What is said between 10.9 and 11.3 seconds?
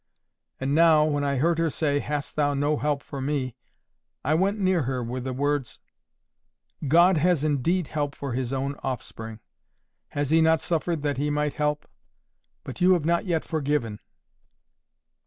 that He